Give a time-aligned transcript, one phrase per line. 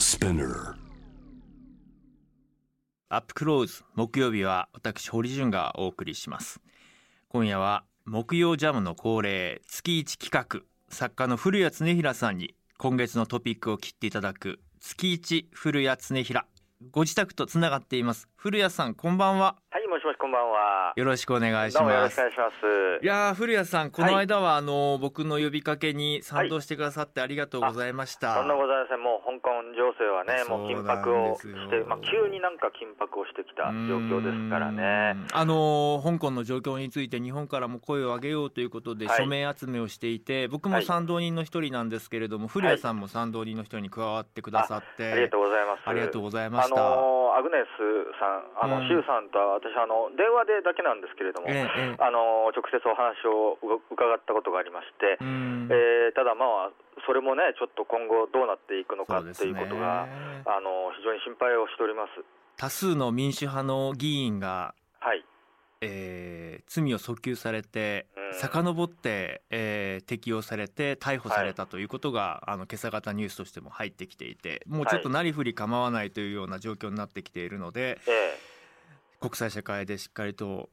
[0.00, 0.76] Spinner.
[3.10, 6.62] アップクローズ木曜日は私堀潤がお送りします。
[7.28, 16.46] 今夜は木曜ジャムの恒例月一企画作家の古谷恒平さんに今月のトピックを切っていただく月一古谷恒平。
[16.92, 18.26] ご自宅とつながっています。
[18.36, 19.56] 古谷さんこんばんは。
[19.70, 19.86] はい、
[20.96, 22.50] よろしくお願いしどうもよろますしくお願いしま
[23.00, 23.04] す。
[23.04, 29.02] いやー古谷さんこの間は、あの僕の呼びかけに賛同してくださってありがとうございました、そんなございません。
[29.02, 35.16] もう香港情勢はね、もう緊迫をして、まあ急になんか緊迫をしてきた状況ですからね。
[35.32, 45.82] あのー香港の状況について日本からも声を上げようということではい署名集めをしていて、僕もはい賛同人の一人なんですけれども、古谷さんも賛同人の一人に加わってくださって、ありがとうございます。
[45.86, 46.76] ありがとうございました。
[46.76, 47.80] あのアグネス
[48.18, 48.88] さん、あの、うん。
[48.88, 51.96] シュウさんとは私あの電話でだけなんですけれども、ええええ。
[51.98, 55.68] あの直接お話をう伺ったことがありまして、うーん。
[55.70, 56.72] えーただまあ
[57.06, 62.24] それもねちょっと今後どうなっていくのかっていうことが、あの非常に心配をしております。
[62.56, 65.24] 多数の民主派の議員が、はい。
[65.80, 78.38] えー罪を訴求されてうん遡って、えー適用されて逮捕されたということが、あの今朝方ニュースとしても入ってきていてもうちょっとなりふり構わないというような状況になってきているので、ええ。
[79.20, 80.70] 国際社会でしっかりと、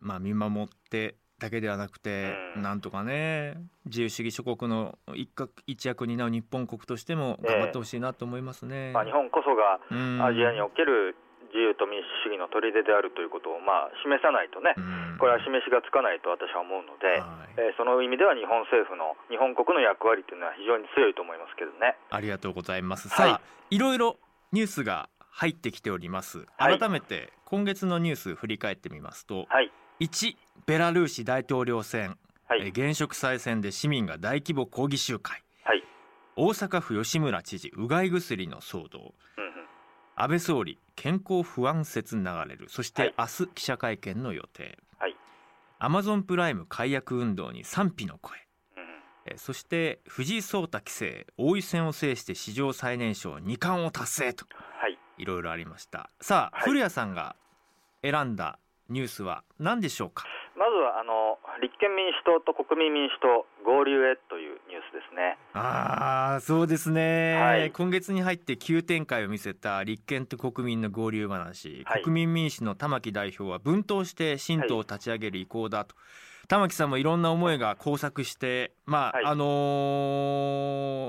[0.00, 2.62] まあ、見守ってだけではなくて、うん。
[2.62, 8.92] なんとかね自由主義諸国の一角一役に担う日本国としても頑張ってほしいなと思いますね。
[8.92, 10.24] まあ、日本こそがうん。
[10.24, 11.16] アジアにおける
[11.48, 15.18] 自由と民主主義の砦であるということを、まあ、示さないとね、うん。
[15.18, 17.72] これは示しがつかないと私は思うので、はい。
[17.72, 21.96] えーその意味では日本政府の日本国の役割というのは非常に強いと思いますけどね。
[22.10, 23.08] ありがとうございます。
[23.08, 23.30] はい。
[23.30, 23.40] さあ、
[23.70, 24.16] いろいろ
[24.52, 26.46] ニュースが入ってきております。
[26.56, 26.78] はい。
[26.78, 35.82] 改めて今月のニュース振り返ってみますと、はい、1ベラルーシ大統領選、はい、えー現職再選で市民が大規模抗議集会、はい、
[36.36, 39.47] 大阪府吉村知事うがい薬の騒動、うんうん、
[40.20, 43.14] 安倍総理健康不安説流れる、そしてはい。
[43.18, 45.16] 明日記者会見の予定、はい、
[45.78, 48.36] アマゾンプライム解約運動に賛否の声。
[48.76, 48.88] うん
[49.36, 54.46] そして藤井聡太棋聖王位戦を制して史上最年少二冠を達成と。
[54.80, 56.08] はい、いろいろありました。
[56.20, 56.64] さあ、はい。
[56.64, 57.36] 古谷さんが
[58.02, 58.58] 選んだ
[58.88, 60.24] ニュースは何でしょうか？
[60.56, 65.36] まずはあの立憲民主党と国民民主党合流へというニュースですね。
[65.54, 67.70] あーそうですね、はい。
[67.72, 72.02] 今月に入って急展開を見せた立憲と国民の合流話、はい。
[72.02, 75.94] 国民民主の玉木代表は分党して新党を立ち上げる意向だと、
[76.46, 79.24] 玉木さんもいろんな思いが交錯してまあ、はい。
[79.26, 79.44] あの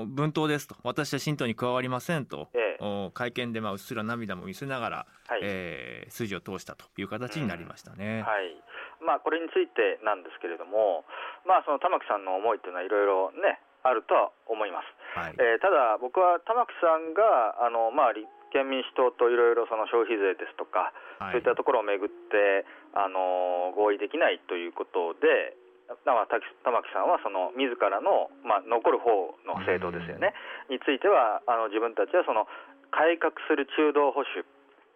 [0.04, 0.76] ー分党ですと。
[0.82, 2.84] 私は新党に加わりませんと、ええ。
[2.84, 5.40] お会見でまあうっすら涙も見せながら、はい。
[5.42, 8.22] えー筋を通したという形になりましたね。
[8.22, 8.56] はい
[9.00, 11.04] まあ、これについてなんですけれども、
[11.44, 14.92] まあ、その玉木さんの思いというのはいろいろねあるとは思います。
[15.16, 22.64] はいえーただ、僕は玉木さんがあの、まあ、立憲民主党といろいろその消費税ですとか、はいそういったところをめぐって
[22.96, 25.56] あの合意できないということで、
[26.04, 30.32] 玉木さんはその自らの、まあ、残る方の政党ですよね、
[30.68, 32.48] についてはあの自分たちはその
[32.90, 34.44] 改革する中道保守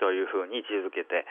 [0.00, 1.25] というふうに位置づけて。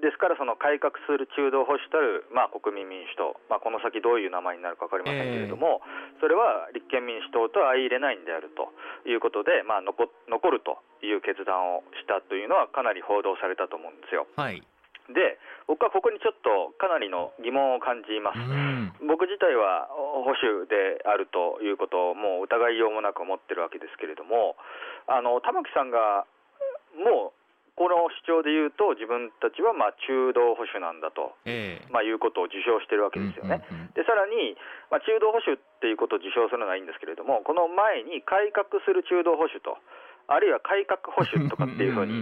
[0.00, 5.82] ですから、その改革する中道保守たる、まあ、国民民主党、まあ、この先どういう名前になるか分かりませんけれども、
[6.20, 8.72] それは立憲民主党とは相入れないんであると
[9.08, 14.26] いうことで、まあ、残残るという決断をしたというのはかなり報道されたと思うんですよ。
[14.36, 14.62] はい
[15.12, 15.36] で
[15.68, 18.40] 僕はここにちょっとかなりの疑問を感じます。
[18.40, 18.74] うん
[19.04, 24.56] 僕自体は保守であるということをもう疑いようもなく思ってるわけですけれども
[25.06, 26.24] あの玉木さんが
[26.96, 27.43] もう
[27.74, 31.90] この主張で言うと自分たちはまあ中道保守なんだと、ええ。
[31.90, 33.66] まあ、いうことを自称してるわけですよね。
[33.98, 34.54] でさらに、
[34.94, 39.78] まあ、中道保守っていうことを自称するのはいいんですけれどもこの前に改革する中道保守と
[40.30, 42.14] あるいは改革保守とかっていうふうに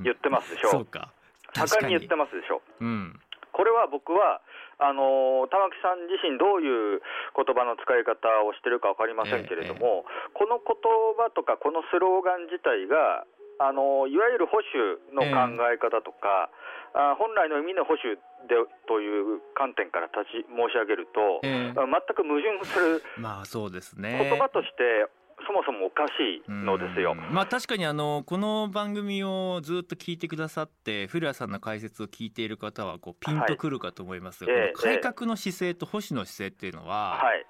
[0.00, 2.84] に言ってますでしょそう盛んに言ってますでしょう。
[2.84, 3.20] ん。
[3.52, 4.42] これは僕は
[4.82, 7.00] あの玉木さん自身どういう
[7.38, 10.02] 言葉の使い方をしてるか分かりませんけれども、
[10.34, 10.74] この言
[11.14, 13.22] 葉とかこのスローガン自体が
[13.58, 16.50] あのいわゆる保守の考え方とか、
[16.94, 18.16] あ本来の意味の保守
[18.48, 18.54] で
[18.86, 21.74] という観点から立ち申し上げると、ええ。
[21.74, 24.18] あ全く矛盾するまあそうですね。
[24.30, 25.06] 言葉として
[25.46, 27.12] そもそもおかしいのですよ。
[27.12, 27.34] うん。
[27.34, 37.46] まあ確かにあのこの番組をずっと聞いてくださって古谷さんの解説を聞いている方はこうピンとくるかと思いますが、はい改革の姿勢と保守の姿勢っていうのは、はい。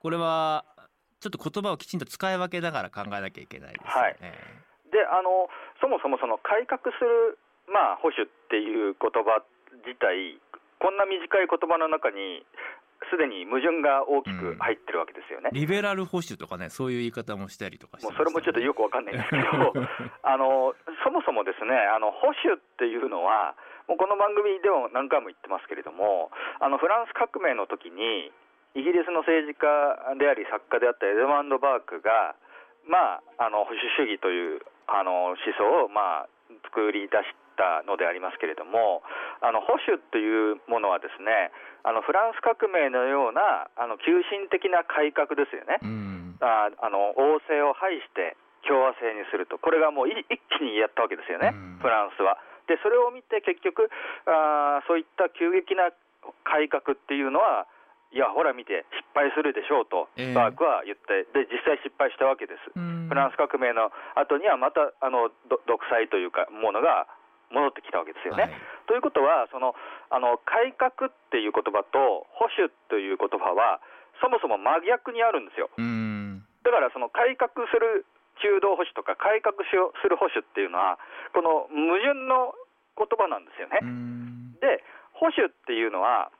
[0.00, 0.64] これは
[1.20, 4.02] ちょっと言葉をきちんと使い分けながら考えなきゃいけないですよね。
[4.02, 4.16] はい
[4.94, 5.50] であの
[5.82, 7.36] そもそもその改革する、
[7.66, 9.42] まあ、保守っていう言葉
[9.82, 10.38] 自体
[10.78, 12.46] こんな短い言葉の中に
[13.10, 15.50] すでに矛盾が大きく入ってるわけですよね。
[15.52, 19.74] リベラル保守とかね、そういう言い方もしたりとかもうそれもちょっとよくわかんないんですけど、
[20.22, 20.74] あの
[21.04, 23.54] そもそもですね、あの保守っていうのは、
[23.88, 26.30] もうこの番組でも何回も言ってますけれども、
[26.60, 28.32] あのフランス革命の時に、
[28.74, 32.34] イギリスの政治家であり作家であったエドマンド・バークが、
[32.86, 36.28] まあ、あの保守主義というあの思想を、まあ、
[36.70, 39.02] 作り出したのでありますけれども
[39.40, 41.54] あの保守というものはですね
[41.84, 49.60] あのフランス革命のようなあの急進的な改革ですよね、うん、ああの王政を排して共和制にすると。
[49.60, 50.24] これがもう一
[50.56, 52.40] 気にやったわけですよね、うん、フランスは。
[52.66, 53.92] でそれを見て結局
[54.24, 55.92] あそういった急激な
[56.48, 57.68] 改革っていうのは
[58.14, 60.06] いや、ほら見て、失敗するでしょうと、
[60.38, 67.10] バークは言って、で実際失敗したわけです、フランス革命の後にはまたあの独裁というか、ものが
[67.50, 68.42] 戻ってきたわけですよね。
[68.44, 68.52] はい、
[68.86, 69.74] ということは、その
[70.14, 73.82] あの改革っていう言葉と保守という言葉は、
[74.22, 75.68] そもそも真逆にあるんですよ。
[76.62, 78.06] だからその改革する
[78.38, 80.98] 中道保守とか改革する保守っていうのは、
[81.34, 82.54] この矛盾の
[82.94, 83.82] 言葉なんですよね。
[84.62, 84.82] で、
[85.12, 86.30] 保守っていうのは、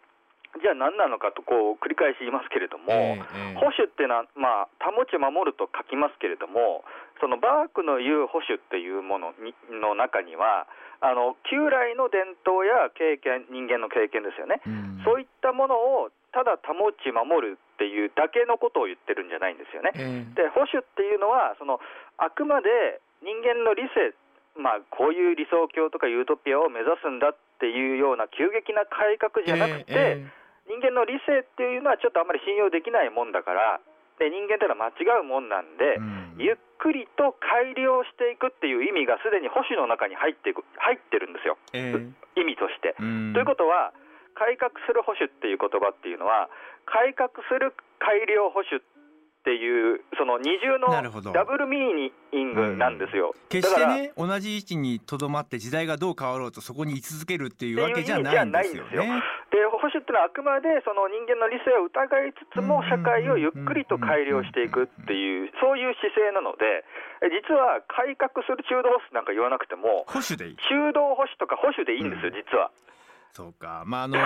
[0.63, 6.87] じゃあ何なのかとこう繰り返し言いますけれども、えーえー、保守っていうのは、まあ、保ち守ると書きますけれども、
[7.19, 10.67] そのバークの言う保守っていうものにの中には、
[11.03, 19.93] あの旧来の伝統や経験、人間の経験ですよね、うん、そういったものをただ保ち守るっていうだけのことを言ってるんじゃないんですよね。
[19.95, 21.79] えー、で保守っていうのはその
[22.17, 24.15] あくまで人間の理性
[24.55, 33.81] まあ、こういう理想郷とかユートピアを目指すんだっていうような急激な改革じゃなくて、えーえー人間の理性っていうのはちょっとあんまり信用できないもんだから
[34.19, 42.95] で人間というのは間違うもんなんで、うん、ゆっくりと改良していくっていう意味がすでに保守の中に入っていく入ってるんですよ、えー、意味として。
[42.95, 43.93] ということは
[44.35, 46.51] 改革する保守っていう言葉っていうのは
[46.87, 48.94] 改革する改良保守っ
[49.45, 59.23] ていうその二重のダブルミーニングなんですよ、うん、決してね同じ位置にとどまって時代がどう変わろうとそこに居続けるっていうわけじゃないんですよね。
[59.53, 66.83] で保守っていうのはあくまでその人間の理性を疑いつつも社会をゆっくりと改良していくっていうそういう姿勢なので
[67.29, 70.57] 実は改革する中道保守なんか言わなくても保守でいい。
[70.73, 72.73] 中道保守とか保守でいいんですよ、実は。
[73.37, 73.85] そうか。
[73.85, 74.17] まああの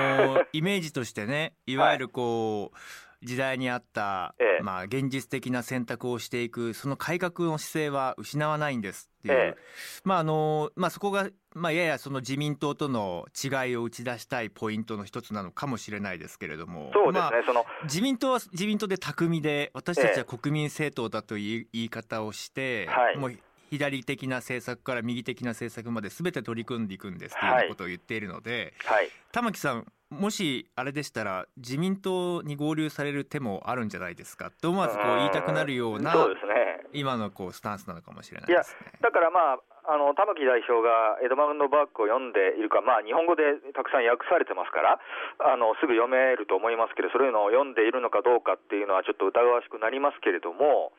[0.52, 9.56] イメージとしてねいわゆるこう、はい時代に合った、ええ、まあ、現実的な選択をしていくその改革の姿勢は失わないんですっていう、え、
[10.04, 16.90] まああのまあ、そこが、まあ、ややその自民党との違いを打ち出したいポイントの一つなのかもしれないですけれども。
[16.94, 17.66] そうですね、まあ、その。
[17.84, 23.38] 自民党は自民党で巧みで私たちは国民政党だという言い方をして、はい、もう
[23.70, 38.88] 左的な政策から右的な政策まで全て取り組んでいくんですということを言っているので、はい、玉木さんもしあれでしたら自民党に合流される手もあるんじゃないですかと思わずこう言いたくなるようなそうです、ね、今のこうスタンスなのかもしれないですね。
[38.88, 45.00] いやだからまああの玉木代表がエドマンド・バックを読んでいるか、まあ、日本語でたくさん訳されてますから
[45.40, 50.92] あのすぐ読めると思いますけどそういうのを読んでいるのかどうかっていうのはちょっと疑わしくなりますけれども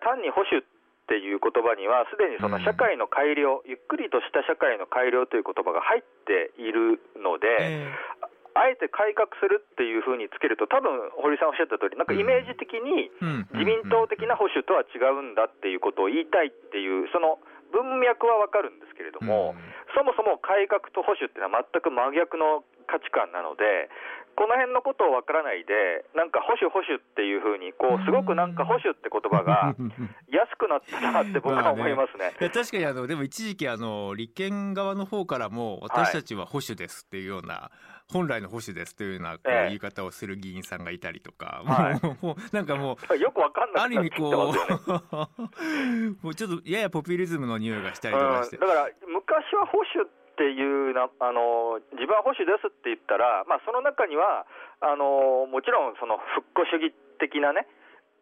[0.00, 0.64] 単に保守っ
[1.04, 10.90] ていう言葉にはすでにその社会の改良、うん、ゆっくりとした社会の改良という言葉が入っているので、えーあえて改革するっていうふうにつけると、多分
[11.22, 13.10] 堀さんおっしゃった通り、なんかイメージ的に
[13.54, 17.38] 自民党的な保守とは違うんだっていうことを言いたいっていう、その
[17.70, 19.54] 文脈はわかるんですけれども、
[19.94, 23.88] そもそも改革と保守っていうのは全く真逆の価値観なので、
[24.36, 29.74] この辺のことをわからないで、なんか保守、保守っていうふうに、こうすごくなんか保守って言葉が
[30.30, 32.34] 安くなったなって僕は思いますね。
[32.40, 39.38] ね確かにあのでも一時期あの立憲側の方からも私たちは保守ですっていうような、はい本来の保守ですというような
[39.68, 44.32] 言い方をする議員さんがいたりとか、はい、 もうなんかもう よくわかんないある意味こう
[46.26, 54.46] もうちょっとややポピュリズムの匂いがしたりとかして、だから昔は保守っていうなあの自分は保守ですって言ったら、まあ、その中には
[54.80, 57.66] あのもちろんその復古主義的なね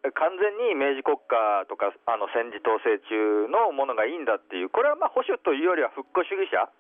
[0.03, 6.71] 完全に明治国家とかあの戦時統制中のものがいいんだっていう、これはまあ保守というよりは復古主義者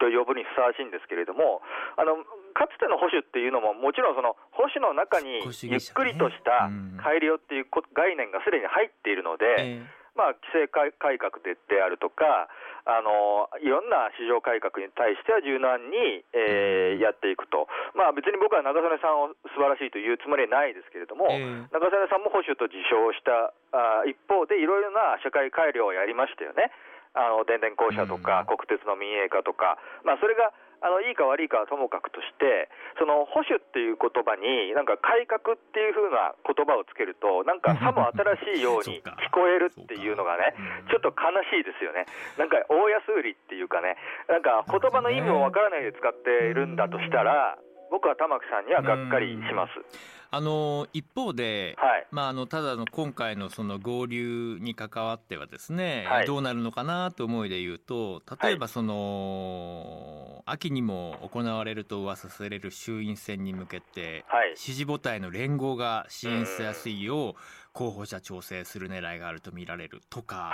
[0.00, 1.60] と呼ぶにふさわしいんですけれども、
[2.00, 2.16] あの
[2.56, 9.84] かつての保守っていうのも、もちろんその保守の中にゆっくりとした改良っていう概念がすでに入っているので、
[10.18, 10.90] まあ、規制改
[11.22, 12.50] 革でであるとか、
[12.88, 26.74] あのいろんな市場改革に対しては柔軟に、えー、やっていくと、まあ、別に僕は中曽根さんを素晴らしいというつもりはないですけれども、えー、中曽根さんも保守と自称したあ一方で、いろいろな社会改良をやりましたよね。
[27.14, 40.54] あの電電公社とか、国鉄の民営化とか、まあ、それがあのいいか悪いかはともかくとしてその保守っていう言葉になんか改革っていう風な言葉をつけるとなんかさも新しいように 聞こえるっていうのがね
[40.90, 42.06] ちょっと悲しいですよね。
[42.38, 43.96] なんか大安売りっていうかね
[44.28, 47.58] なんか言葉の意味もわからないで使っているんだとしたら
[47.90, 50.08] 僕は玉木さんにはがっかりします。
[50.30, 67.34] あの一方で、はい、まあ、あのただの今回のその合流に関わってはですね、はい、どうなるのかなと思いで言うと例えばその、はい、秋にも行われると噂される衆院選に向けて、支持母体の連合が支援しやすいよう
[67.72, 70.52] 候補者調整する狙いがあると見られるとか、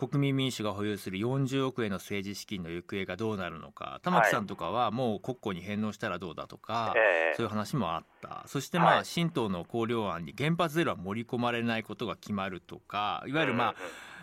[0.00, 6.94] 国民民主が保有する40億円の政治資金の行方がどうなるのか玉木さんとかはもう国庫に返納したらどうだとか、
[7.36, 8.44] そういう話もあった。
[8.46, 13.74] そしてまあ、新党の綱領案に原発ゼロは盛り込まれないことが決まるとかいわゆるまあ、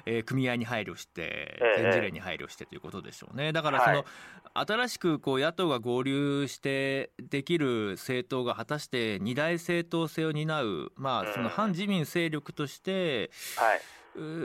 [0.08, 3.54] えー、組合に配慮して全事例に配慮してということでしょうね。
[3.54, 4.06] だからその、
[4.54, 13.82] 新しくこう野党が合流してできる政党が果たして二大政党制を担う、まあ、その反自民勢力として、はい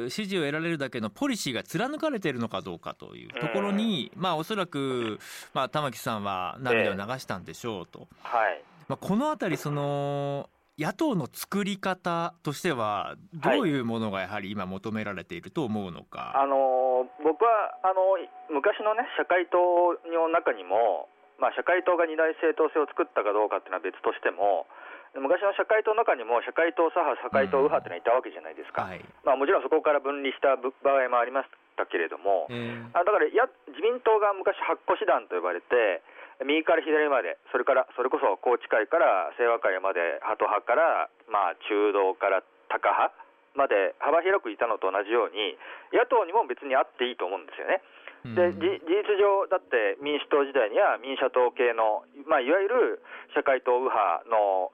[0.08, 5.18] 支持を得られるだけのポリシーが貫かれているのかどうかというところに、まあ、おそらく、
[5.54, 8.08] まあ、玉木さんは涙を流したんでしょうと。
[8.22, 8.62] はい。
[8.88, 18.16] まあ、この辺りその野党の作り方としてはどういうものがやはり今求められていると思うのか、はい、あの僕はあの
[18.48, 24.66] 昔のね社会党の中にも、まあ、社会党が二大政党制を作ったかどうかっていうのは別としても
[25.12, 28.96] 昔の社会党の中にも社会党左派、社会党右派っていうのはいたわけじゃないですか、うん。
[28.96, 30.64] はい、まあ、もちろんそこから分離した場
[30.96, 32.48] 合もありましたけれども、
[32.96, 36.00] あだからや自民党が昔、八個師団と呼ばれて、
[36.40, 42.40] 右から左まで、それからそれこそ宏池会から清和会まで、ハト派から、まあ、中道から
[42.72, 43.12] タカ派
[43.54, 45.60] まで幅広くいたのと同じように、
[45.92, 47.84] 野党にも別にあっていいと思うんですよね。
[48.22, 53.02] で事実上、だって民主党時代には民社党系の、まあ、いわゆる
[53.34, 54.70] 社会党右派の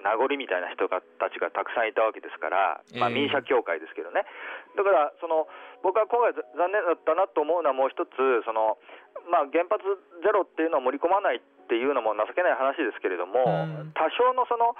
[0.00, 4.24] 名残みたいな人たちがたくさんいたわけですから、まあ、民社協会ですけどね、
[4.72, 5.44] だからその
[5.84, 8.16] 僕は今回、残念だったなと思うのはもう一つ、
[8.48, 8.80] その
[9.28, 9.84] まあ、原発
[10.24, 13.44] ゼロっていうのを盛り込まないっていうのも情けない話ですけれども、
[13.92, 14.72] 多少のその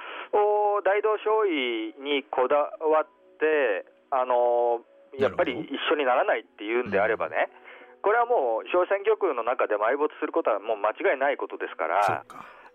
[0.80, 4.80] 大同小異にこだわって、あの
[5.20, 7.52] やっぱり一緒にならないっていうんであればね、
[8.02, 12.24] これはもう小選挙区の中で埋没することはもう間違いないことですから、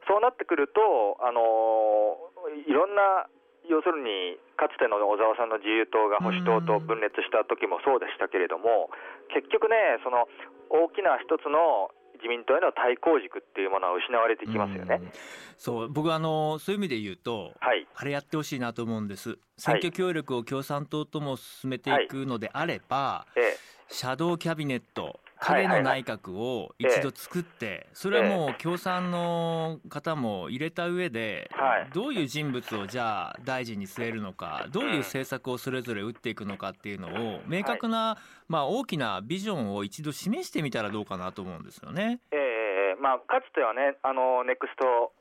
[0.07, 2.17] そうなってくると、あの
[2.67, 3.27] いろんな
[3.69, 8.91] 要するにかつての小沢さんの自由党が保守党と分裂した時もそうでしたけれども、
[9.31, 10.27] 結局ね、その
[10.67, 11.91] 大きな一つの
[12.23, 15.01] 自民党への対抗軸っていうものは失われてきますよね。
[15.03, 15.07] う
[15.57, 19.37] そう僕あのそういう意味で言うと、はい、あれやってほしいなと思うんです。
[19.57, 23.39] 選挙協力を共産党とも進めていくのであれば、はい。
[23.39, 23.57] ええ、
[23.89, 31.51] シャドウキャビネット彼の内閣を一度作って、それはもう共産の方も入れた上で、
[31.93, 42.19] どういう人物をじゃあ大臣に据えるのか、どういう政策をそれぞれ打っていくのかっていうのを、明確な、まあ、大きなビジョンを一度示してみたらどうかなと思うんですよね。
[42.31, 45.11] ええまあ、かつてはね、あのネクスト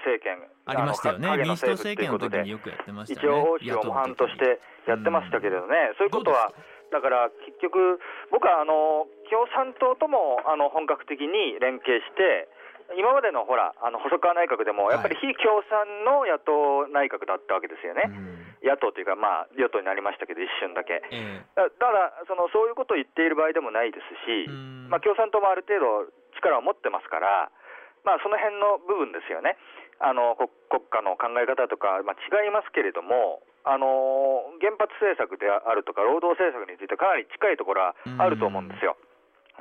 [0.00, 6.52] 政権ありましたよね、民主党政権の時によくやってましたね、一応、欧州を模範としてやってましたけれどね、そういうことは
[6.90, 8.00] だから結局、
[8.30, 12.48] 僕はあの共産党ともあの本格的に連携して、
[12.92, 18.12] 今までのほら、あの細川内閣でも、やっぱり非共産の野党内閣だったわけですよね、
[18.60, 21.00] 野党というか、まあ、与党になりましたけど、一瞬だけ。
[21.56, 24.48] だからその、そういうことを言っている場合でもないですし、
[24.92, 27.50] まあ、共産党もある程度力を持ってますから、
[28.04, 29.56] まあ、その辺の部分ですよね。
[30.00, 30.50] あの国
[30.90, 38.96] 家の考え方とか、まあ、違いますけれども、あの原発政策であるとか、労働政策についてかなり近いところはあると思うんですよ。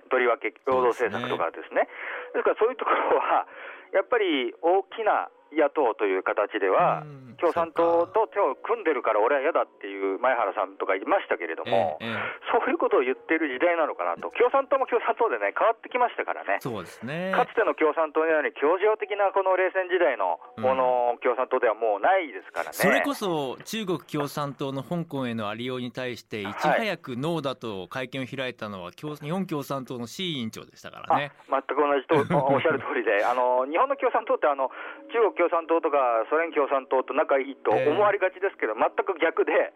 [0.10, 1.88] とりわけ労働政策とかですね。
[2.34, 3.48] ですからそういうところは、
[3.94, 7.04] やっぱり大きな野党という形では、
[7.40, 12.16] 共産党と手を組んでるから俺は嫌だっていう前原さんとかいましたけれども、ええ、
[12.52, 17.34] そういうことを言ってる時代なのかなと、共産党も共産党でね、変わってきましたからね、そうですね。
[17.36, 26.48] かつての共産党のように、教条的なこの冷戦時代のこの共産党ではもうないですからね、それこそ中国共産党の香港へのありように対して、い。
[26.56, 31.32] ち早くノーだと会見を開いたのは、日本共産党の志位委員長でしたからね。
[31.50, 34.72] 全く同じとおっしゃる通りで、あの日本の共産党ってあの、
[35.12, 39.76] 中国共産党とかソ連共産党と仲いいと思われがちですけど、全く逆で、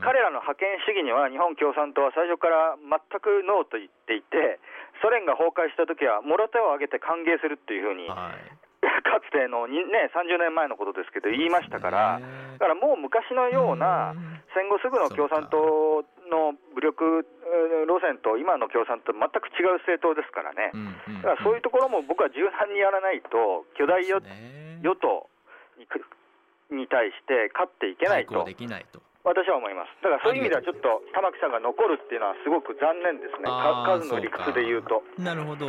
[0.00, 4.56] 彼らの覇権主義には日本共産党は最初から全くノーと言っていて、
[5.04, 8.40] ソ連が崩壊した時は、もろ手を挙げて歓迎するっていうふうに、はい、
[9.04, 9.84] かつての、ね、
[10.16, 12.20] 30年前のことですけど、言いましたから、
[12.56, 14.14] だからもう昔のような、
[14.54, 17.28] 戦後すぐの共産党の武力
[17.84, 20.72] 路線と今の共産と全く違う政党ですからね、
[21.20, 24.24] だからそういうところも僕は柔軟にやらないと、巨大与,、
[24.80, 25.28] 与党
[25.76, 25.84] に
[26.72, 28.48] に対して勝っていけないと。
[29.24, 29.94] 私は思います。
[30.02, 33.46] だからそういう意味ではちょっと玉木さんが残るっていうのはすごく残念ですね。
[33.46, 35.02] 数の理屈で言うと。
[35.18, 35.66] なるほど。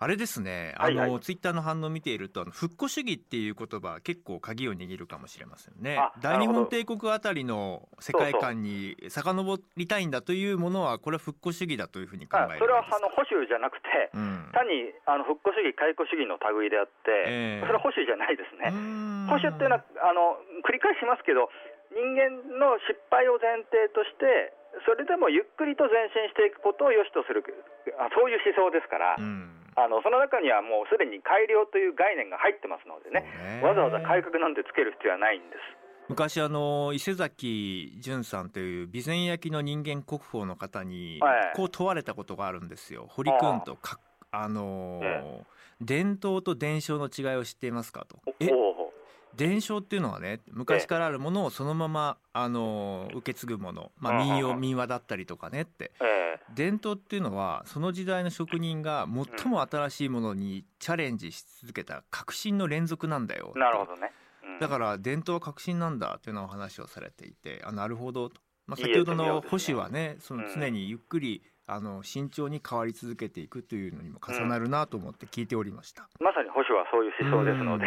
[0.00, 5.98] あれですね、あの、はいはい、ツイッターの反応を見ていると、復古主義っていう言葉、結構鍵を握るかもしれませんね。
[6.22, 18.70] 大日本帝国あたりの世界観に遡りたいんだというものは、これは復古主義だというふうに考えるそれはあの保守じゃなくて、うん、単にあの復古主義、開古主義の類であって、えー、それは保守じゃないですね。
[19.26, 21.50] 保守っていうのはあの繰り返しますけど、
[21.92, 24.52] 人間の失敗を前提として、
[24.84, 27.42] それでもゆっくりと前進していくことを良しとする、
[28.14, 29.16] そういう思想ですから。
[29.18, 35.62] うんあのその中にはもうすでに改良という概念が入ってますのでね、わざわざ改革なんてつける必要はないんです。
[36.08, 41.20] 昔あの伊勢崎淳さんという備前焼の人間国宝の方に
[41.54, 43.06] こう問われたことがあるんですよ。
[43.08, 44.00] 堀君とか
[44.32, 45.42] あのー、
[45.80, 48.18] 伝統と伝承の違いを知っていますかと。
[48.40, 48.48] え
[49.36, 55.92] 伝承っていうのはね昔からあるものをそのまま、あの受け継ぐもの、まあ、民謡民話だったりとかねって、
[56.54, 59.06] 伝統っていうのはその時代の職人が
[59.36, 64.10] 最も新しいものにチャレンジし続けた革新の連続なんだよなるほどね、
[64.60, 77.84] だから伝統は革新なんだっていうのをお話をされていてあなるほどと、まあ、先ほどの保守はねその常にゆっくり、あの慎重に変わり続けていくというのにも重なるなと思って聞いておりました、まさに保守はそういう思想ですので、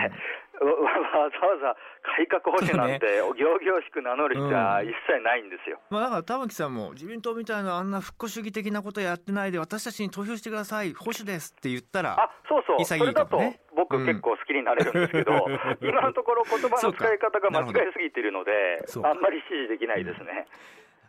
[0.65, 5.79] わざわざ改革保守なんて、お行々しく名乗る必要は一切ないんですよ。
[5.89, 13.41] まあ、だから玉木さんも、自民党みたいなあんな復古主義的なことやってないで、私たちに投票してください、保守ですって言ったら、あそうそう、それだと
[13.75, 15.47] 僕、結構好きになれるんですけど、
[15.81, 20.47] 今のところ、言葉の使い方が間違いすぎているので、あんまり支持できないですね。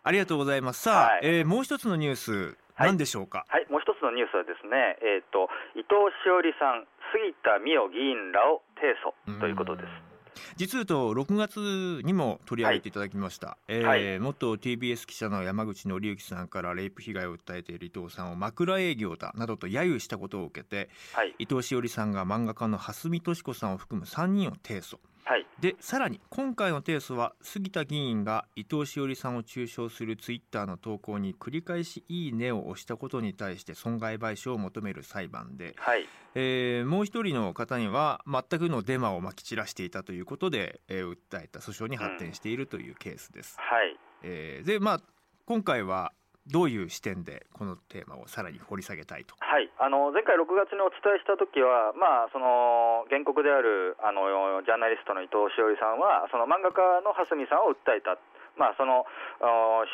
[0.05, 0.83] ありがとうございます。
[0.83, 3.45] さあ、はい、えー、もう一つのニュース、何でしょうか？
[3.49, 5.95] はい、もう一つのニュースはですね、えっ、ー、と伊藤
[6.25, 8.89] 詩織さん、杉田水脈議員らを提
[9.29, 10.13] 訴ということです。
[10.57, 43.57] 実言うと6月にも取り上げていただきました、はい、えーはい、元 TBS 記者の山口紀之さんからレイプ被害を訴えている伊藤さんを枕営業だなどと揶揄したことを受けて、はい、伊藤詩織さんが漫画家の蓮見敏子さんを含む3人を提訴はい、でさらに今回の提訴は杉田議員が伊藤詩織さんを中傷するツイッターの投稿に繰り返し「いいね」を押したことに対して損害賠償を求める裁判で、はい、えー、もう一人の方には全くのデマをまき散らしていたということで、えー、訴えた訴訟に発展しているというケースです。
[43.59, 43.97] うん、はい。
[44.23, 45.01] えー、でまあ
[45.47, 46.13] 今回は
[46.51, 49.35] どういう視点でこのテーマをさらに掘り下げたいと？
[49.39, 54.27] はい、あの前回6月にお伝えした時は、まあその原告であるあの
[54.67, 58.19] ジャーナリストの伊藤詩織さんはその漫画家の蓮見さんを訴えた。
[58.53, 59.09] まあ、その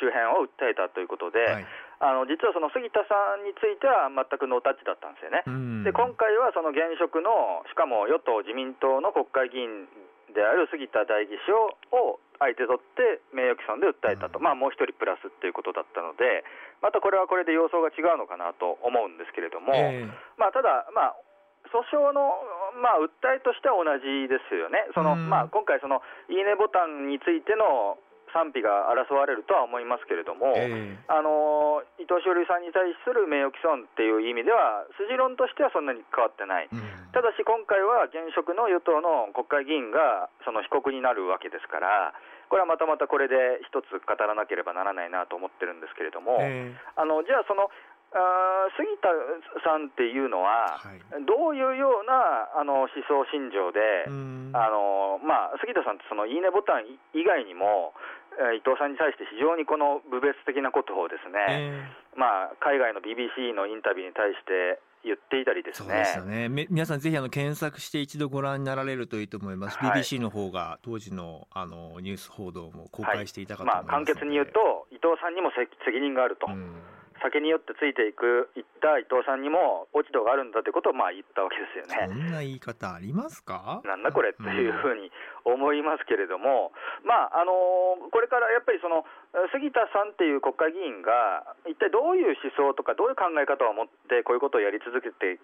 [0.02, 1.66] 周辺を訴えたということで、はい、
[2.02, 5.46] あの実はその杉田さんについては全くノータッチだったんですよね。
[5.86, 9.86] で今回はその現職のしかも与党・自民党の国会議員
[10.34, 16.44] である杉田代議士を相手取って名誉毀損で訴えたと、まあ、もう一人プラスっていうことだったので、
[16.80, 21.16] またこれはこれで様相が違うのかなと思うんですけれども、えー、まあ、ただ、まあ、
[21.74, 22.32] 訴訟の、
[22.80, 27.98] まあ、訴えとしては同じですよね、そのまあ、今回、そのいいねボタンについての
[28.32, 36.80] 賛否が争われるとは思いますけれども、えー、あの伊藤詩織さんに対する名誉毀損っていう意味では、筋論としてはそんなに変わってない、うん、
[37.12, 42.12] ただし今回は現職の与党の国会議員がその被告になるわけですから、
[42.48, 47.68] これはまたまたこれで一つ語らなければならないなと思ってるんですけれども、えー、あのじゃあ、その
[48.08, 49.12] あ杉田
[49.60, 57.92] さんっていうのは、はい、どういうようなあの思想信条で、あのまあ、杉田さんってそのいいねボタン以外にも、
[58.54, 65.88] 伊藤さんに対して非常にこの侮蔑的なことをですね、えー、まあ、海外の BBC のインタビューに対して言っていたりですね。
[65.88, 66.48] そうですよね。
[66.70, 69.78] 皆さんぜひあの検索して一度ご覧になられるといいと思います。
[69.78, 75.68] はい、BBC の方が当時のあのニュース報道も公開していたかと思います、はい、まあ簡潔に言うと伊藤さんにも責
[76.00, 76.46] 任があると。
[76.48, 76.74] うん
[77.22, 82.06] 酒によってついていくいった伊藤さんにも落ち度があるんだということをまあ言ったわけですよね。
[82.06, 83.82] そんな言い方ありますか？
[83.84, 85.10] なんだこれっていうふうに
[85.44, 86.72] 思いますけれども、
[87.02, 87.52] うん、まああの
[88.10, 89.04] これからやっぱりその
[89.52, 95.38] 杉田さんっていう国会議員が一体どういう思想とかどういう考え方を持ってこういうことをやり続けて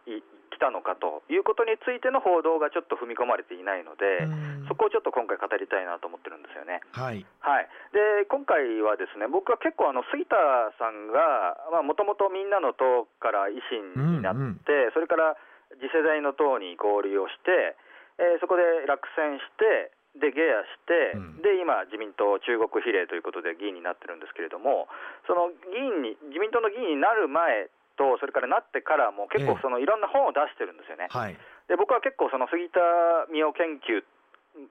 [0.51, 4.25] きたのかということについての報道がちょっと踏み込まれていないので、
[4.69, 6.81] そこをちょっと今回語りたいなと思ってるんですよね。
[6.93, 10.37] はい、はい、で今回はですね僕は結構あの杉田
[10.79, 15.37] さんがもともとみんなの党から維新になって、うんうん、それから
[15.81, 17.77] 次世代の党に合流をして、
[18.19, 24.89] えー、そこで落選してでゲアして、うんで今、自民党中国比例ということで議員になってるんですけれども、
[25.27, 31.09] その議員に自民党の議員になる前と、それからなってからも、結ええ構そのいろんな本を出してるんですよね。
[31.11, 31.37] はい。
[31.69, 32.81] で僕は結構、その杉田
[33.29, 34.05] 水脈研究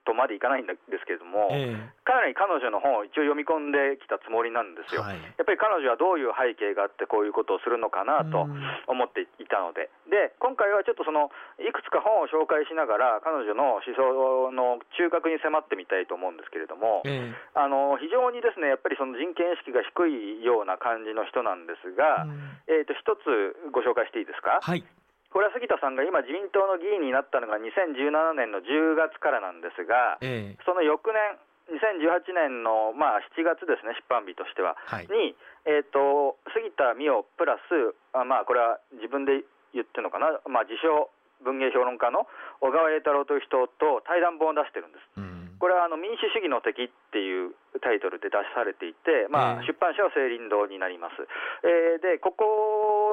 [0.05, 5.03] とまでいかないんですけれども、えかなり彼女の本を一応読み込んできたつもりなんですよ。
[5.03, 5.21] えはい。
[5.37, 24.59] やっぱり彼女はどういう背景があって、こういうことをするのかなとうん思っていたので、で今回はちょっとそのいくつか本を紹介しながら、彼女の思想の中核に迫ってみたいと思うんですけれども、ええあの非常にですねやっぱりその人権意識が低いような感じの人なんですが、うんえー、と一つご紹介していいですか？
[24.61, 24.83] はい。
[25.33, 31.41] これは杉田さんが今、自民党の議員になったのが2017年の10月からなんですが、ええその翌年、
[31.73, 35.09] 2018年の、まあ、7月ですね、出版日としては、はい。
[35.09, 35.33] に、
[35.65, 39.41] えー、と杉田水脈プラス、あまあ、これは自分で
[39.73, 41.09] 言ってるのかな、まあ、自称
[41.41, 42.27] 文芸評論家の
[42.61, 45.17] 小川栄太郎という人と対談本を出してるんです。
[45.17, 51.23] うんこれはあの民主主義の敵っていうタイトルで出されていて、まあ、ええ出版社は青林堂になります。
[51.63, 52.43] えーで、ここ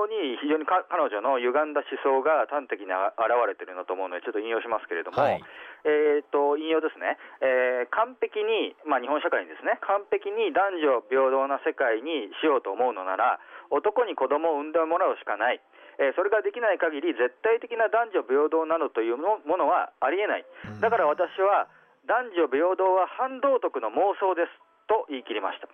[0.06, 5.42] に非常にか彼女の歪んだ思想が端的にあ現れてるなと思うので、ちょっと引用しますけれども、はい。
[5.84, 15.60] えー、と引用ですね、えー完璧に、まあ、日本社会にですね、完璧に男女平等な世界にしようと思うのなら、男に子供を産んでもらうしかない。
[15.98, 20.44] えーそれができない限り、絶対的な男女平等などというものものはありえない。
[20.80, 21.68] だから私は、
[22.06, 24.52] 男女平等は反道徳の妄想です
[24.88, 25.68] と言い切りました。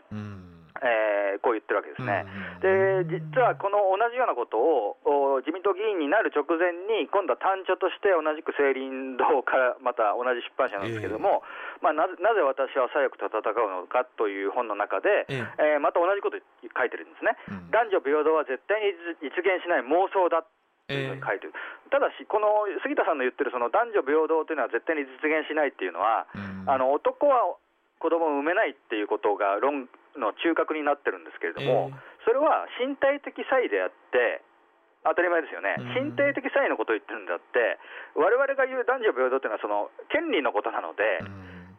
[0.82, 0.88] うん。
[0.88, 2.24] えーこう言ってるわけですね。
[2.24, 2.64] う
[3.04, 11.44] んで実はこの同じようなことをお自民党議員になる直前に、今度は単著として同じく青林堂からまた同じ出版社なんですけれども、
[11.84, 17.36] まあ、なぜなぜ私は左翼と戦うのかという本の中で、ええーまた同じこと書いてるんですね。
[17.52, 20.40] うん男女平等は絶対に実現しない妄想だ
[20.88, 21.52] というふうに書いてる、
[21.90, 27.54] ただし、この杉田さんの言ってるその男女平等というのは絶対に実現しないっていうのは、うんあの男は
[27.98, 31.92] 子供を産めないっていうことが論の中核になってるんですけれども、
[32.24, 34.42] それは身体的差異であって、
[35.06, 36.10] 当たり前ですよね、うん。
[36.10, 37.78] 身体的差異のことを言ってるんだって、
[38.18, 41.78] 我々が言う男女平等っていうのは、その権利のことなので、うん。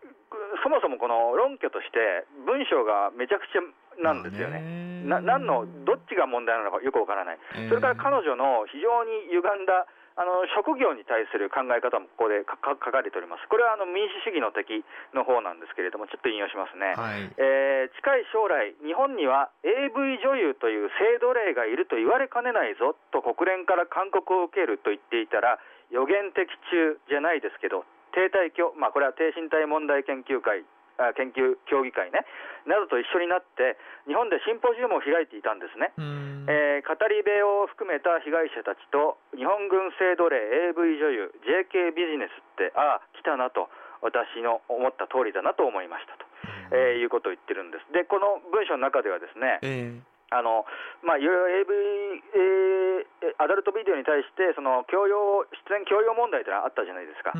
[0.64, 3.64] そもそもこの論拠として、文章がめちゃくちゃ
[4.00, 5.04] なんですよね。
[5.04, 7.70] な何のどっちが問題なのかよくわからない、ええ。
[7.70, 14.82] それから彼女の非常に歪んだあの職業に対する考え方もここでかか書かれております、これはあの民主主義の敵
[15.14, 16.98] の方なんですけれども、ちょっと引用しますね。
[16.98, 17.30] はい。
[17.38, 30.77] えー近い将来、日本には AV 女優という制度例がいると言われかねないぞと国連から勧告を受けると言っていたら、予言的中じゃないですけど、低体教、まあ、これは低身体問題研究会、あ
[31.16, 32.26] 研究協議会ね、
[32.66, 35.94] などと一緒になって、日本でシンポジウムを開いていたんですね。
[35.98, 36.46] うん。
[36.50, 40.40] えー語り部を含めた被害者たちと日本軍制度令
[40.72, 43.68] AV 女優 JK ビジネスってああ来たなと
[44.00, 46.24] 私の思った通りだなと思いましたと、
[46.72, 47.92] えーいうことを言ってるんです。
[47.92, 50.00] でこの文章の中ではですねえ
[50.32, 50.66] あの
[51.04, 57.34] まあいろいろ AV、えーアダルトビデオに対してその強要出演強要問題というのはあったじゃないですか、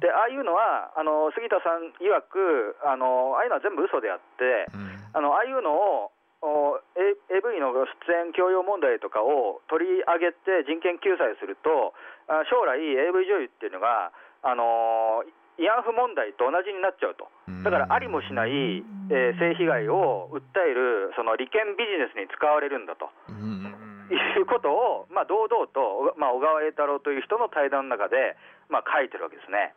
[0.00, 7.84] でああいうのはあの杉田さん曰くあのああいうのは全部嘘であって、うんあのああいうのをお AV の出
[8.14, 11.92] 演強要問題とかを取り上げて人権救済すると、
[12.32, 17.28] あ将来、AV 女優っていうのが、あのー慰安婦問題と同じになっちゃうと、
[17.60, 18.80] だからありもしない、
[19.12, 23.10] えー性被害を訴えるその利権ビジネスに使われるんだと。
[23.28, 23.60] うん
[24.10, 28.34] いうことを、まあ、堂々と、まあ、小川栄太郎という人の対談の中で、
[28.68, 29.74] まあ、書いてるわけですね。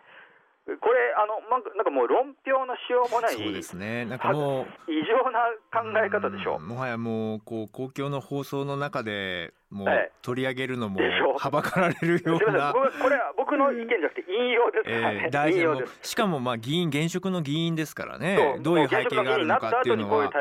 [0.65, 4.05] これ、あのなんかもう論評のしようもない、そうですね。
[4.05, 6.55] なんかもう異常な考え方でしょ。
[6.55, 6.67] うん。
[6.67, 11.01] もはやもうこう公共の放送の中でもうええ取り上げるのも
[11.37, 12.71] はばかられるような。
[12.71, 15.21] 僕これは僕の意見じゃなくて引用ですからね。
[15.25, 15.99] ええ、大事も引用です。
[16.11, 18.59] しかもまあ議員現職の議員ですからね。
[18.61, 20.31] どういう背景があるのかっていうのは。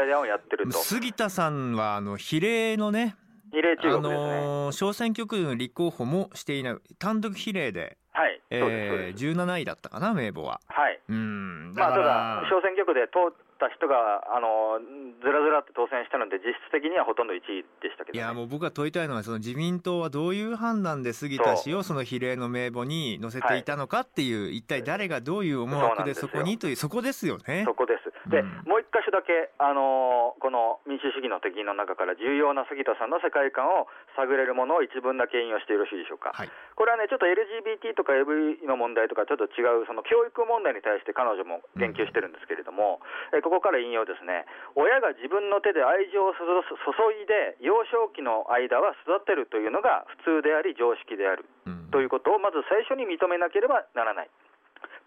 [0.72, 3.16] 杉田さんはあの比例のね
[3.52, 4.00] 比例中ね。
[4.00, 6.76] のー小選挙区の立候補もしていない。
[7.00, 9.24] 単独比例で、はい、えー、です。
[9.24, 10.60] 17位だったかな名簿は。
[10.68, 11.00] はい。
[11.08, 14.80] うんまあ、ただ小選挙区で通った人が、あの
[15.22, 27.74] ずらずらって当選したので、実質的にはほとんど1位でしたけど、ね、いやもう僕が問いたいのはその自民党はどういう判断で杉田氏をその比例の名簿に載せていたのかっていう、一体誰がどういう思惑でそこにというそこですよねそ。
[27.74, 28.11] こです。
[28.28, 28.62] で、うん。
[28.68, 36.30] もう一箇所だけ、あのこの民主主義の敵の中から重要な杉田さんの世界観を探れるものを一文だけ引用してよろしいでしょうか。
[36.34, 36.50] はい。
[36.76, 43.00] これはね、ちょっと LGBT とか AV の問題とかちょっと違う、その教育問題に対して彼女も言及してるんですけれども、
[43.34, 46.42] えここから引用ですね、親が自分の手で愛情を注
[47.18, 51.44] いで、幼少期の間は育てるというのが普通であり、常識である。
[51.66, 51.90] うん。
[51.90, 54.30] ということをまず最初に認めなければならない。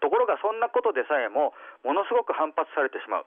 [0.06, 1.50] とところがそんなことでさえも
[1.82, 3.26] ものすごく反発されてしま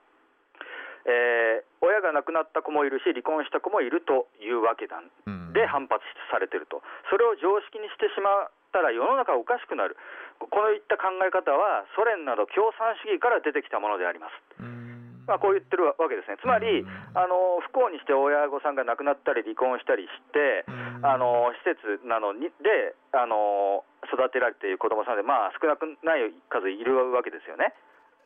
[1.04, 5.12] えー、親が亡くなった子もいるし離婚した子もいるというわけなん。
[5.52, 6.00] で反発
[6.32, 6.80] されてると。
[7.12, 10.00] それを常識にしてしまったら世の中おかしくなる。
[10.38, 14.80] こういった考え方はソ連など共産主義から出てきたものであります。
[15.28, 16.82] まあ、こう言ってるわけですね、つまり、
[17.14, 20.64] あの不幸にして親御さんが亡くなったり、離婚したりして、
[21.02, 27.74] あの施設なのにであの育てられている子どもさんで、まあ、少なくない数いるわけですよね。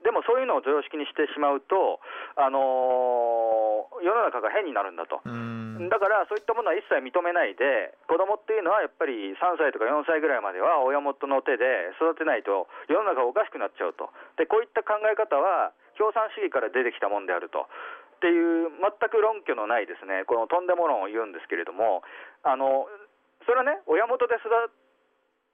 [0.05, 1.99] でもそういうのを常識にしてしまうと、
[2.37, 17.65] あのー、世の中が変になるんだと、だからそういったものは一切認めないで、子供っていうのはやっぱり3歳とか4歳ぐらいまでは親元の手で育てないと、世の中がおかしくなっちゃうと、でこういった考え方は共産主義から出てきたもんであると。
[18.15, 22.01] っていう全く論拠のないですねこのとんでも論を言うんですけれども
[22.41, 22.89] あの
[23.45, 24.49] それはね親元で育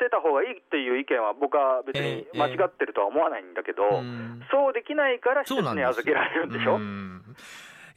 [0.00, 6.80] ってた方がいいっていう意見は僕は別に間違ってるとは思わないんだけど、えーえー、そうできないから施設に預けられるんでしょ？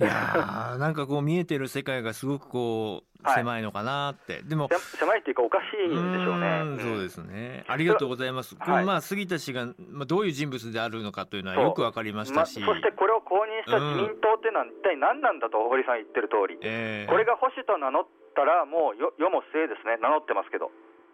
[0.02, 6.76] いや なんかこう見えてる世界がすごくこう狭いのかなって、はい、でも狭いっていうかおかしいんでしょうね。
[6.76, 7.64] うそうですね。
[7.68, 8.58] ありがとうございます。
[8.58, 19.98] まあ杉田氏がまあどういう人物であるのかというのはよくわかりましたし、まそしてこれを公認した自民党っていうのは一体何なんだと堀さん言ってる通り、えー、これが保守と名乗ったらもうよ世も末ですね。
[20.02, 20.72] 名乗ってますけど。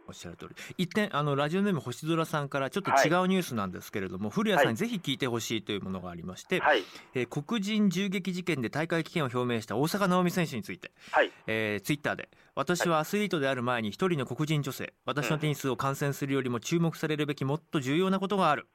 [0.10, 0.56] おっしゃる通り。
[0.78, 18.68] 一点あのラジオネーム星空さんからちょっと違うニュースなんですけれども、はい、古谷さんにぜひ聞いてほしいというものがありまして、はい、えー、黒人銃撃事件で大会棄権を表明した大坂なおみ選手について、はい、えー、ツイッターで私はアスリートである前に一人の黒人女性私のテニスを観戦するよりも注目されるべきもっと重要なことがある、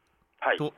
[0.58, 0.74] と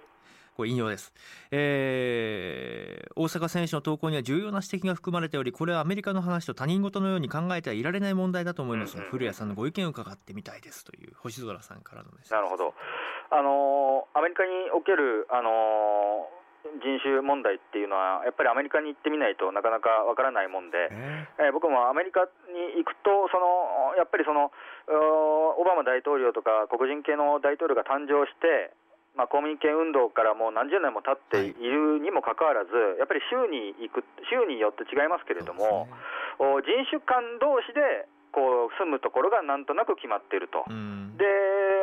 [0.57, 1.12] これ引用です、
[1.51, 12.73] えー、大阪選手の投稿には重要な指摘が含まれておりこれはアメリカの話と他人事のように考えてはいられない問題だと思いますが、うんうん、古谷さんのご意見を伺ってみたいですという星空さんからのメッセージなるほど
[13.29, 16.47] あのー、アメリカにおける、あのー
[16.83, 20.90] 人種問題っていうのは、やっぱりアメリカに行ってみないとなかなかわからないもんで、
[21.38, 24.51] えー、僕もアメリカに行くと、そのやっぱりその
[24.90, 28.75] オバマ大統領とか黒人系の大統領が誕生して、
[29.16, 35.88] まあ、公民権運動からもう何十年も経っているにもかかわらず、やっぱり州に行く州によって違いますけれども、
[36.38, 38.05] ね、人種間同士で
[38.37, 40.68] こう住むところがなんとなく決まっていると、
[41.16, 41.24] で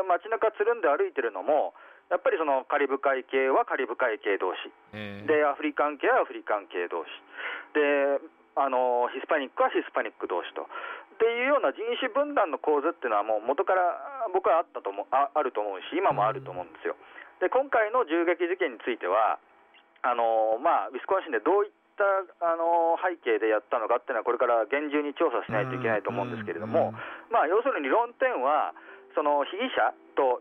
[0.06, 1.74] 街中つるんで歩いてるのも、
[2.13, 7.10] やっぱりそのカリブ海系はカリブ海系同士、えー、でアフリカン系はアフリカン系同士、
[7.74, 8.22] で
[8.54, 10.69] あのヒスパニックはヒスパニック同士と。
[11.13, 13.82] っていうような人種分断の構図っていうのはもう元から
[14.34, 16.98] 僕はあったと思ああると思うし今もあると思うんですよ。
[17.44, 19.36] で今回の銃撃事件については
[20.00, 22.08] あの、まあ、ウィスコンシンでどういった
[22.40, 26.96] あの背景でやったのかっていうのはこれから厳重に調査しないといけないと思うんですけれども、
[27.28, 28.72] まあ、要するに論点は
[29.12, 30.40] その被疑者と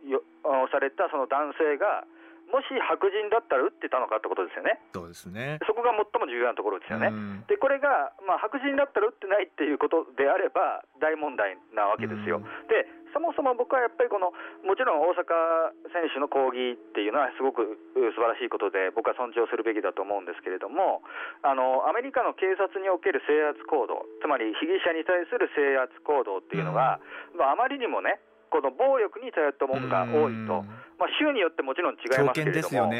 [0.70, 2.06] されたその男性が
[2.52, 4.76] もし白人だったら撃ってたのかってことですよね。
[4.92, 7.08] そうですねそこが最も重要なところですよね。
[7.48, 12.44] で、これが、まあ、白人だったら撃ってないっていうことであれば、大問題なわけですよ。
[12.68, 14.32] で、そもそも僕はやっぱりこの、
[14.64, 21.04] もちろん大阪選手の抗議っていうのはすごく素晴らしいことで、僕は尊重するべきだと思うんですけれども、
[21.44, 26.98] あのアメリカの警察における制圧行動、つまり被疑者に対する制圧行動っていうのが、
[27.36, 30.64] まあ、あまりにもね、この暴力に頼ったものが多いと、
[31.00, 32.92] まあ、州によってもちろん違いますけれども。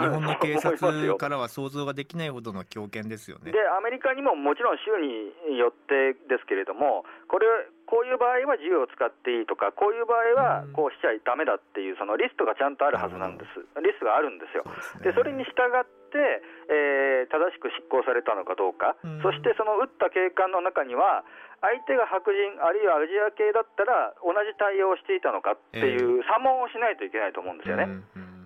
[0.00, 3.52] 日本の警察からは想像ができないほどの強権ですよね。
[3.52, 7.46] で、アメリカにももちろん州によってですけれども、これ、
[7.86, 14.66] こういう場合は銃を使っていいとか、こういう場合はこうしちゃだめだっていう、そのリストがちゃんとあるはずなんです、リストがあるんですよ。
[15.02, 21.22] で、それに従って、えー、正しく執行されたのかどうか、そしてその撃った警官の中には、
[21.62, 27.88] 相手が白人、あるいはアジア系だったら、同じ対応をしていたのかっていう査問をしないといけないと思うんですよね。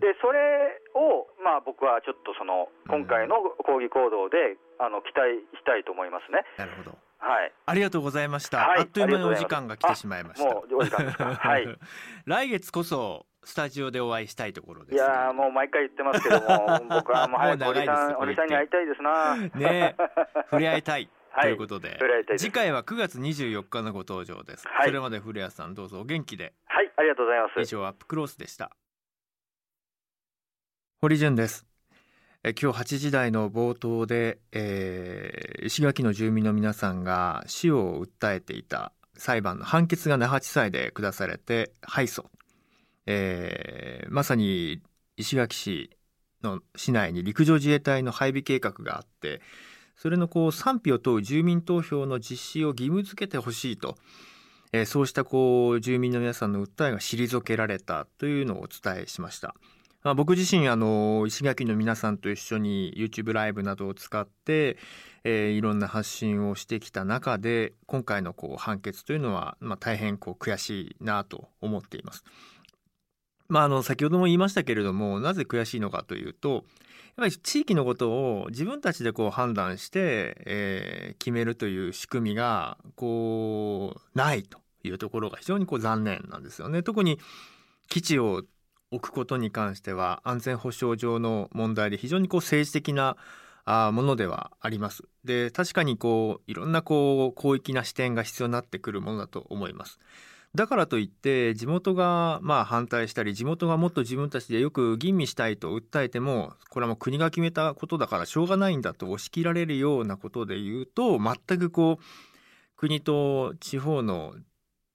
[0.00, 6.40] でそれを、まあ、僕はちょっとその今回の抗議行動で、あの期待したいと思いますね。
[6.56, 8.66] なるほどはい、ありがとうございました。
[8.66, 10.48] はい、あっという間にお時間が来てしまいました。
[10.48, 11.34] もうお時間ですか。
[11.34, 11.68] はい。
[12.24, 14.94] 来月こそスタジオでお会いしたいところです。
[14.94, 19.36] いやもう毎回言ってますけども、 僕はもう早く堀さん、堀さんに会いたいですな。
[19.36, 19.96] ね、
[20.50, 21.10] 触れ合いた い。
[21.42, 21.96] ということで、
[22.38, 28.72] 次回は9月24日のご登場です、はい、それまで古谷さんどうぞお元気ではいありがとうございます以上アップクロースでした
[31.02, 31.64] 堀潤です。
[32.44, 42.26] え今日8時台の冒頭で、えー、石垣の住民の皆さんが死を訴えていた裁判の判決が那覇地裁で下されて敗訴、
[43.06, 44.82] えー、まさに
[45.16, 45.96] 石垣市
[46.42, 49.40] の市内に陸上自衛隊の配備計画があって
[49.96, 53.96] それのこう賛否を問う住民投票の実施を義務付けてほしいと、
[54.74, 59.54] えー、そうしたこう住民の皆さんの訴えが退けられたというのをお伝えしました。
[60.02, 64.78] まあ、僕自身あの石垣の皆さんと一緒に YouTube ライブなどを使って、
[65.24, 72.24] えー、いろんな発信をしてきた中で今回のこう判決というのは、まあ、大変こう悔しいなと思っています。
[73.48, 76.62] まあ、あの先ほども言いましたけれどもなぜ悔しいのかというとやっ
[77.16, 86.82] ぱり地域のことを自分たちでこう判断して、えー、決めるという仕組みがこうないというところが非常にこう残念なんですよね。
[86.82, 87.18] 特に
[87.88, 88.44] 基地を
[88.90, 93.16] 置くことに関しては安全保障上の問題で非常にこう政治的な
[93.64, 95.04] あものではあります。
[95.24, 99.98] で確かにこういろんなこう広域な視点が必要になってくるものだと思います。
[100.54, 112.04] だからといって地元がまあ反対したり地元がもっと自分たちでよく吟味したいと訴えてもこれはもう国が決めたことだからしょうがないんだと押し切られるようなことで言うと全くこう
[112.76, 114.34] 国と地方の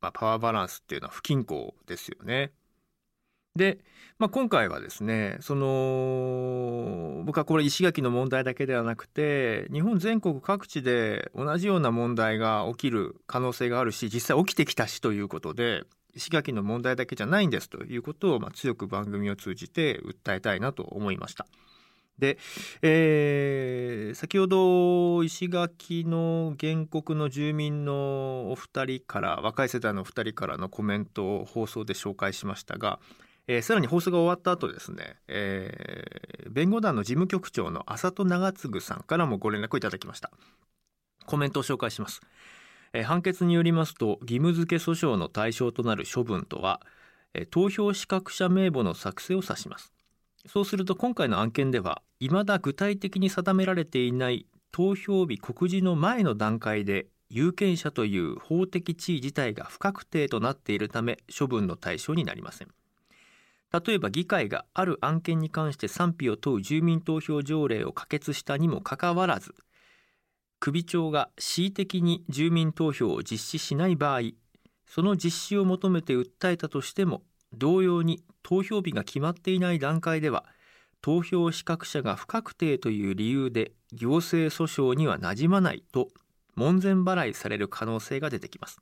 [0.01, 2.51] まパワーバランスっていうのは不均衡ですよね。
[3.55, 3.79] で、
[4.19, 21.45] まあ、今回はですねその僕はこれ石垣の問題だけではなくて日本全国各地で同じような問題が起きる可能性があるし実際起きてきたしということで石垣の問題だけじゃないんですということを、まあ、強く番組を通じて訴えたいなと思いました。
[22.17, 22.37] で、
[22.81, 32.99] えー、先ほど石垣の原告の住民のお二人から若い世代のお二人からのコメントを放送で紹介しましたが
[33.47, 40.31] えー、さらに放送が終わった後ですね、えー、弁護団の事務局長の浅戸長次さんからもご連絡をいただきました。
[41.25, 42.21] コメントを紹介します、
[42.93, 46.81] えー、判決によりますと義務付け訴訟の対象となる処分とは、
[47.33, 49.91] えー、投票資格者名簿の作成を指します。
[50.47, 62.67] そうすると今回の案件では未だ具体的に定められていない投票日告示の前の段階で有権者という法的地位自体が不確定となっているため処分の対象になりません。
[63.85, 69.53] 例えば議会がある案件に関して賛否を問う住民投票条例を可決したにもかかわらず
[70.61, 74.21] 首長が恣意的に住民投票を実施しない場合
[74.87, 80.45] その実施を求めて訴えたとしても同様に投票日が決まっていない段階では
[81.01, 86.07] 投票資格者が不確定という理由で行政訴訟にはなじまないと
[86.55, 88.79] 門前払いされる可能性が出てきます。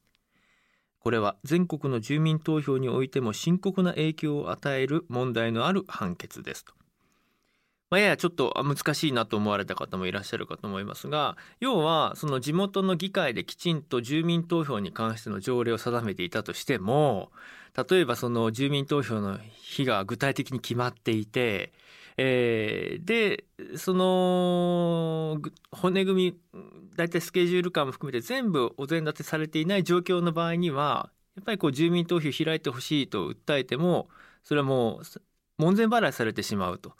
[1.03, 6.73] これは全国の住民投票においても深刻な影響を与える問題のある判決ですと。
[7.89, 17.31] まあ、ややちょっと難しいなと思われた方もいらっしゃるかと思いますが要はその地元の議会できちんと住民投票に関しての条例を定めていたとしても
[17.77, 21.71] 例えばその住民投票の日が具体的に決まっていて
[22.17, 23.45] えー、で
[23.77, 26.61] その骨組み
[26.95, 34.09] 大体スケジュール感も含めて全部お膳立てされていない状況の場合にはやっぱりこう住民投票開いてほしいと訴えても
[34.43, 35.03] それはもう
[35.57, 36.93] 門前払いされてしまうと。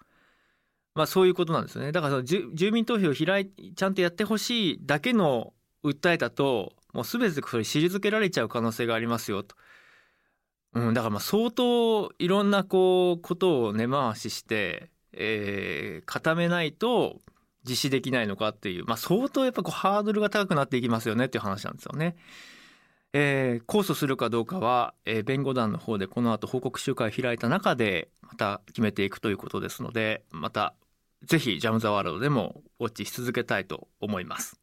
[0.96, 1.92] まあそういうことなんですよね。
[1.92, 9.56] だからその住民投票を開いちゃんとやってほしいだけの訴えだともう全てそれ退けられちゃう可能性がありますよと。
[10.74, 17.22] うん、だからまあ相当いろんなこうことを根回ししてえー、固めないと
[17.68, 22.16] 実施できないのかっていう、まあ、相当やっぱこうハードルが高くなっていきますよねっていう話なんですよね。
[23.14, 30.74] えー、控訴するかどうかは、えー、弁護団の方でこの後報告集会を開いた中でまた決めていくということですのでまた
[31.24, 34.63] ぜひジャム・ザ・ワールドでもウォッチし続けたいと思います。